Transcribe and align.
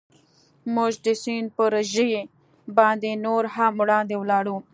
موږ 0.73 0.93
د 1.05 1.07
سیند 1.23 1.47
پر 1.57 1.71
ژۍ 1.91 2.13
باندې 2.77 3.09
نور 3.25 3.43
هم 3.55 3.73
وړاندې 3.81 4.15
ولاړو. 4.17 4.57